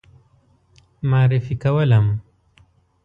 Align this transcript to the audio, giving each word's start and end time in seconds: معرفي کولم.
معرفي 1.09 1.55
کولم. 1.63 2.07